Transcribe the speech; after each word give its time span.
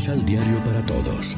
Misal 0.00 0.24
Diario 0.24 0.58
para 0.64 0.82
Todos. 0.86 1.36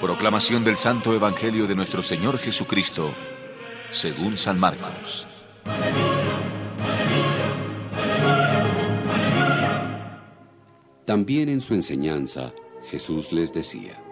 Proclamación 0.00 0.64
del 0.64 0.76
Santo 0.76 1.14
Evangelio 1.14 1.68
de 1.68 1.76
nuestro 1.76 2.02
Señor 2.02 2.36
Jesucristo, 2.38 3.12
según 3.90 4.36
San 4.36 4.58
Marcos. 4.58 5.28
También 11.04 11.48
en 11.48 11.60
su 11.60 11.74
enseñanza, 11.74 12.52
Jesús 12.90 13.32
les 13.32 13.52
decía, 13.52 14.02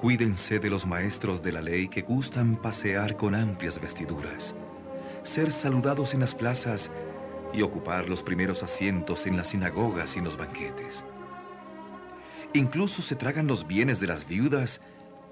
Cuídense 0.00 0.58
de 0.58 0.70
los 0.70 0.86
maestros 0.86 1.42
de 1.42 1.52
la 1.52 1.60
ley 1.60 1.88
que 1.88 2.00
gustan 2.00 2.56
pasear 2.56 3.18
con 3.18 3.34
amplias 3.34 3.78
vestiduras, 3.78 4.54
ser 5.22 5.52
saludados 5.52 6.14
en 6.14 6.20
las 6.20 6.34
plazas 6.34 6.90
y 7.52 7.62
ocupar 7.62 8.08
los 8.08 8.22
primeros 8.22 8.62
asientos 8.62 9.26
en 9.26 9.36
las 9.36 9.48
sinagogas 9.48 10.16
y 10.16 10.18
en 10.18 10.24
los 10.24 10.36
banquetes. 10.36 11.04
Incluso 12.52 13.02
se 13.02 13.16
tragan 13.16 13.46
los 13.46 13.66
bienes 13.66 14.00
de 14.00 14.06
las 14.06 14.26
viudas 14.26 14.80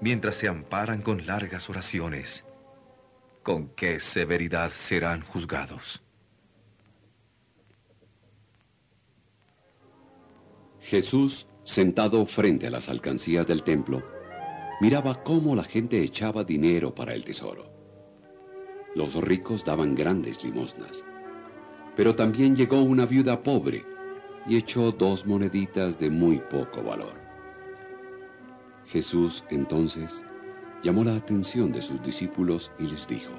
mientras 0.01 0.35
se 0.35 0.47
amparan 0.47 1.01
con 1.01 1.25
largas 1.25 1.69
oraciones. 1.69 2.43
¿Con 3.43 3.69
qué 3.69 3.99
severidad 3.99 4.71
serán 4.71 5.21
juzgados? 5.21 6.03
Jesús, 10.79 11.47
sentado 11.63 12.25
frente 12.27 12.67
a 12.67 12.69
las 12.69 12.89
alcancías 12.89 13.47
del 13.47 13.63
templo, 13.63 14.03
miraba 14.81 15.23
cómo 15.23 15.55
la 15.55 15.63
gente 15.63 16.03
echaba 16.03 16.43
dinero 16.43 16.93
para 16.93 17.13
el 17.13 17.23
tesoro. 17.23 17.73
Los 18.93 19.15
ricos 19.15 19.65
daban 19.65 19.95
grandes 19.95 20.43
limosnas, 20.43 21.03
pero 21.95 22.15
también 22.15 22.55
llegó 22.55 22.81
una 22.81 23.05
viuda 23.05 23.41
pobre 23.41 23.85
y 24.47 24.57
echó 24.57 24.91
dos 24.91 25.25
moneditas 25.25 25.97
de 25.97 26.09
muy 26.09 26.39
poco 26.39 26.83
valor. 26.83 27.13
Jesús 28.85 29.43
entonces 29.49 30.23
llamó 30.83 31.03
la 31.03 31.15
atención 31.15 31.71
de 31.71 31.81
sus 31.81 32.01
discípulos 32.03 32.71
y 32.77 32.83
les 32.83 33.07
dijo, 33.07 33.31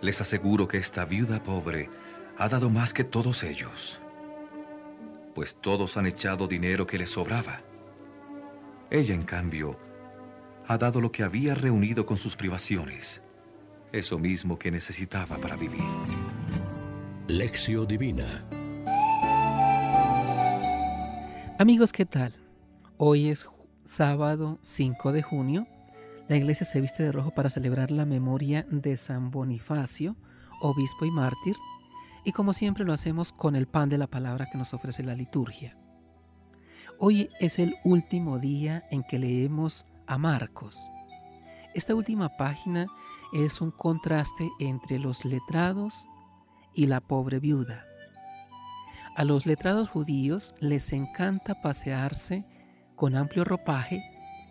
Les 0.00 0.20
aseguro 0.20 0.66
que 0.66 0.78
esta 0.78 1.04
viuda 1.04 1.42
pobre 1.42 1.90
ha 2.38 2.48
dado 2.48 2.70
más 2.70 2.94
que 2.94 3.04
todos 3.04 3.42
ellos, 3.42 3.98
pues 5.34 5.56
todos 5.56 5.96
han 5.96 6.06
echado 6.06 6.48
dinero 6.48 6.86
que 6.86 6.98
les 6.98 7.10
sobraba. 7.10 7.60
Ella, 8.90 9.14
en 9.14 9.24
cambio, 9.24 9.78
ha 10.66 10.78
dado 10.78 11.00
lo 11.00 11.12
que 11.12 11.22
había 11.22 11.54
reunido 11.54 12.06
con 12.06 12.16
sus 12.16 12.36
privaciones, 12.36 13.20
eso 13.92 14.18
mismo 14.18 14.58
que 14.58 14.70
necesitaba 14.70 15.36
para 15.38 15.56
vivir. 15.56 15.82
Lección 17.28 17.88
Divina 17.88 18.44
Amigos, 21.58 21.90
¿qué 21.90 22.06
tal? 22.06 22.32
Hoy 22.98 23.30
es 23.30 23.48
sábado 23.82 24.60
5 24.62 25.10
de 25.10 25.22
junio. 25.22 25.66
La 26.28 26.36
iglesia 26.36 26.64
se 26.64 26.80
viste 26.80 27.02
de 27.02 27.10
rojo 27.10 27.32
para 27.32 27.50
celebrar 27.50 27.90
la 27.90 28.04
memoria 28.04 28.64
de 28.70 28.96
San 28.96 29.32
Bonifacio, 29.32 30.14
obispo 30.60 31.04
y 31.04 31.10
mártir, 31.10 31.56
y 32.24 32.30
como 32.30 32.52
siempre 32.52 32.84
lo 32.84 32.92
hacemos 32.92 33.32
con 33.32 33.56
el 33.56 33.66
pan 33.66 33.88
de 33.88 33.98
la 33.98 34.06
palabra 34.06 34.46
que 34.48 34.58
nos 34.58 34.72
ofrece 34.72 35.02
la 35.02 35.16
liturgia. 35.16 35.76
Hoy 37.00 37.30
es 37.40 37.58
el 37.58 37.74
último 37.82 38.38
día 38.38 38.86
en 38.92 39.02
que 39.02 39.18
leemos 39.18 39.84
a 40.06 40.16
Marcos. 40.16 40.80
Esta 41.74 41.96
última 41.96 42.36
página 42.36 42.86
es 43.32 43.60
un 43.60 43.72
contraste 43.72 44.48
entre 44.60 45.00
los 45.00 45.24
letrados 45.24 46.06
y 46.76 46.86
la 46.86 47.00
pobre 47.00 47.40
viuda. 47.40 47.86
A 49.16 49.24
los 49.24 49.46
letrados 49.46 49.88
judíos 49.88 50.54
les 50.60 50.92
encanta 50.92 51.60
pasearse 51.62 52.44
con 52.94 53.16
amplio 53.16 53.44
ropaje 53.44 54.02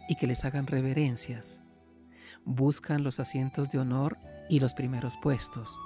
y 0.09 0.15
que 0.15 0.27
les 0.27 0.43
hagan 0.43 0.67
reverencias. 0.67 1.61
Buscan 2.43 3.03
los 3.03 3.19
asientos 3.19 3.69
de 3.69 3.79
honor 3.79 4.17
y 4.49 4.59
los 4.59 4.73
primeros 4.73 5.17
puestos. 5.21 5.79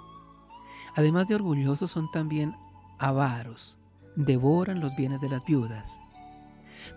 Además 0.96 1.28
de 1.28 1.36
orgullosos 1.36 1.92
son 1.92 2.10
también 2.12 2.56
avaros, 2.98 3.78
devoran 4.16 4.80
los 4.80 4.96
bienes 4.96 5.22
de 5.22 5.30
las 5.30 5.46
viudas. 5.46 6.00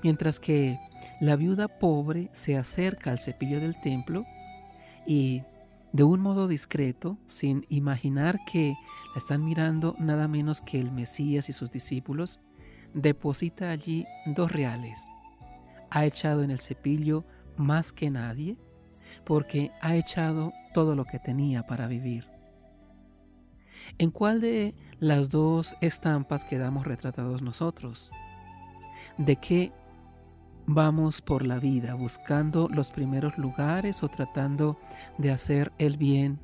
Mientras 0.02 0.38
que 0.40 0.78
la 1.20 1.36
viuda 1.36 1.66
pobre 1.66 2.30
se 2.32 2.56
acerca 2.56 3.10
al 3.10 3.18
cepillo 3.18 3.60
del 3.60 3.80
templo 3.80 4.24
y 5.06 5.42
de 5.92 6.04
un 6.04 6.20
modo 6.20 6.48
discreto, 6.48 7.18
sin 7.26 7.66
imaginar 7.68 8.38
que 8.50 8.74
están 9.14 9.44
mirando 9.44 9.94
nada 9.98 10.28
menos 10.28 10.60
que 10.60 10.80
el 10.80 10.90
Mesías 10.90 11.48
y 11.48 11.52
sus 11.52 11.70
discípulos, 11.70 12.40
deposita 12.94 13.70
allí 13.70 14.06
dos 14.26 14.52
reales. 14.52 15.08
Ha 15.90 16.04
echado 16.04 16.42
en 16.42 16.50
el 16.50 16.60
cepillo 16.60 17.24
más 17.56 17.92
que 17.92 18.10
nadie 18.10 18.56
porque 19.24 19.72
ha 19.80 19.94
echado 19.96 20.52
todo 20.74 20.94
lo 20.94 21.04
que 21.04 21.18
tenía 21.18 21.66
para 21.66 21.86
vivir. 21.86 22.28
¿En 23.98 24.10
cuál 24.10 24.40
de 24.40 24.74
las 25.00 25.30
dos 25.30 25.76
estampas 25.80 26.44
quedamos 26.44 26.86
retratados 26.86 27.42
nosotros? 27.42 28.10
¿De 29.18 29.36
qué 29.36 29.72
vamos 30.66 31.20
por 31.20 31.44
la 31.44 31.58
vida 31.58 31.94
buscando 31.94 32.68
los 32.68 32.90
primeros 32.90 33.36
lugares 33.36 34.02
o 34.02 34.08
tratando 34.08 34.78
de 35.18 35.30
hacer 35.30 35.72
el 35.78 35.96
bien 35.98 36.40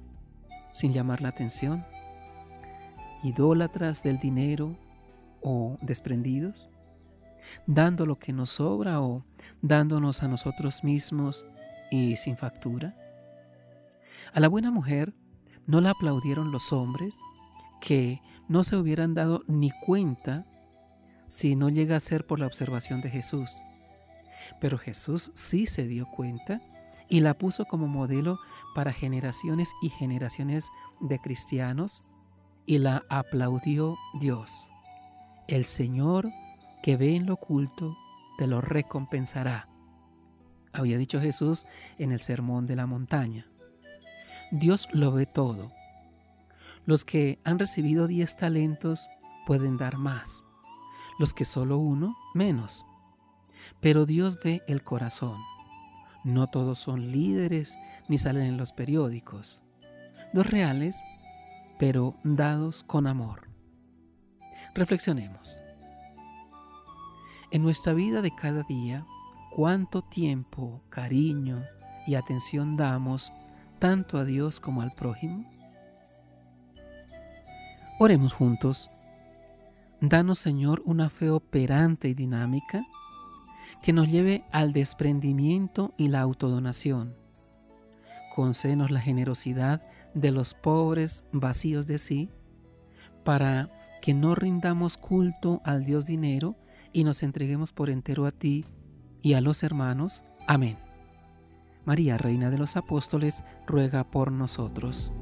sin 0.73 0.93
llamar 0.93 1.23
la 1.23 1.31
atención? 1.31 1.85
¿Idólatras 3.23 4.03
del 4.03 4.19
dinero 4.19 4.77
o 5.43 5.77
desprendidos? 5.83 6.71
¿Dando 7.67 8.06
lo 8.06 8.19
que 8.19 8.33
nos 8.33 8.51
sobra 8.51 9.01
o 9.01 9.25
dándonos 9.62 10.23
a 10.23 10.29
nosotros 10.29 10.84
mismos 10.84 11.47
y 11.91 12.17
sin 12.17 12.37
factura? 12.37 12.95
A 14.33 14.41
la 14.41 14.49
buena 14.49 14.71
mujer 14.71 15.15
no 15.67 15.81
la 15.81 15.91
aplaudieron 15.91 16.53
los 16.53 16.73
hombres 16.73 17.19
que 17.81 18.21
no 18.49 18.65
se 18.65 18.77
hubieran 18.77 19.15
dado 19.15 19.43
ni 19.47 19.71
cuenta 19.71 20.47
si 21.29 21.56
no 21.56 21.69
llega 21.69 21.97
a 21.97 22.00
ser 22.00 22.27
por 22.27 22.41
la 22.41 22.47
observación 22.47 23.00
de 23.00 23.11
Jesús. 23.11 23.62
Pero 24.61 24.79
Jesús 24.79 25.31
sí 25.35 25.67
se 25.67 25.87
dio 25.87 26.06
cuenta 26.06 26.62
y 27.09 27.21
la 27.21 27.35
puso 27.35 27.65
como 27.65 27.87
modelo 27.87 28.39
para 28.75 28.93
generaciones 28.93 29.73
y 29.83 29.91
generaciones 29.91 30.69
de 31.00 31.19
cristianos 31.19 32.03
y 32.69 32.77
la 32.77 33.06
aplaudió 33.09 33.97
Dios. 34.21 34.71
El 35.49 35.65
Señor 35.65 36.31
que 36.83 36.99
ve 36.99 37.17
en 37.17 37.25
lo 37.25 37.34
oculto 37.34 37.97
te 38.37 38.47
lo 38.47 38.61
recompensará. 38.61 39.71
Había 40.75 40.99
dicho 40.99 41.19
Jesús 41.19 41.65
en 41.97 42.12
el 42.12 42.21
Sermón 42.21 42.67
de 42.67 42.77
la 42.77 42.84
Montaña. 42.84 43.47
Dios 44.51 44.87
lo 44.93 45.12
ve 45.12 45.25
todo. 45.25 45.73
Los 46.84 47.06
que 47.06 47.39
han 47.43 47.59
recibido 47.59 48.06
diez 48.06 48.37
talentos 48.37 49.09
pueden 49.47 49.79
dar 49.79 49.97
más. 49.97 50.45
Los 51.19 51.33
que 51.33 51.47
solo 51.47 51.79
uno, 51.79 52.19
menos. 52.35 52.85
Pero 53.81 54.05
Dios 54.05 54.39
ve 54.45 54.62
el 54.69 54.85
corazón. 54.85 55.41
No 56.23 56.49
todos 56.49 56.79
son 56.79 57.12
líderes 57.12 57.79
ni 58.09 58.19
salen 58.19 58.43
en 58.43 58.56
los 58.59 58.73
periódicos. 58.73 59.62
Los 60.35 60.50
reales, 60.50 61.03
pero 61.78 62.15
dados 62.25 62.83
con 62.83 63.06
amor. 63.06 63.49
Reflexionemos. 64.75 65.62
En 67.50 67.62
nuestra 67.62 67.94
vida 67.94 68.21
de 68.21 68.34
cada 68.34 68.62
día, 68.65 69.06
¿cuánto 69.50 70.03
tiempo, 70.03 70.83
cariño 70.91 71.65
y 72.06 72.15
atención 72.15 72.77
damos 72.77 73.32
tanto 73.79 74.19
a 74.19 74.25
Dios 74.25 74.61
como 74.61 74.82
al 74.82 74.93
prójimo? 74.93 75.50
Oremos 77.99 78.32
juntos. 78.32 78.91
Danos, 80.00 80.38
Señor, 80.38 80.82
una 80.85 81.11
fe 81.11 81.31
operante 81.31 82.08
y 82.08 82.14
dinámica 82.14 82.87
que 83.82 83.93
nos 83.93 84.08
lleve 84.08 84.44
al 84.53 84.73
desprendimiento 84.73 85.94
y 85.97 86.08
la 86.08 86.20
autodonación. 86.20 87.17
Concédenos 88.35 88.91
la 88.91 89.00
generosidad 89.00 89.82
de 90.20 90.32
los 90.32 90.55
pobres 90.55 91.25
vacíos 91.32 91.87
de 91.87 91.99
sí, 91.99 92.31
para 93.25 93.70
que 94.00 94.15
no 94.15 94.35
rindamos 94.35 94.97
culto 94.97 95.61
al 95.65 95.85
Dios 95.85 96.06
dinero 96.06 96.56
y 96.93 97.05
nos 97.05 97.23
entreguemos 97.23 97.73
por 97.73 97.91
entero 97.91 98.26
a 98.26 98.31
ti 98.31 98.65
y 99.23 99.35
a 99.35 99.41
los 99.41 99.62
hermanos. 99.62 100.25
Amén. 100.47 100.79
María, 101.85 102.19
Reina 102.19 102.50
de 102.50 102.59
los 102.59 102.76
Apóstoles, 102.76 103.44
ruega 103.67 104.05
por 104.05 104.32
nosotros. 104.32 105.12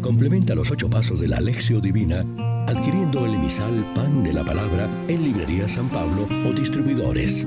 Complementa 0.00 0.54
los 0.54 0.70
ocho 0.70 0.90
pasos 0.90 1.20
de 1.20 1.28
la 1.28 1.36
Alexio 1.36 1.80
Divina 1.80 2.24
adquiriendo 2.66 3.26
el 3.26 3.34
emisal 3.34 3.84
Pan 3.94 4.22
de 4.22 4.32
la 4.32 4.44
Palabra 4.44 4.88
en 5.08 5.24
Librería 5.24 5.68
San 5.68 5.88
Pablo 5.88 6.26
o 6.48 6.52
distribuidores. 6.52 7.46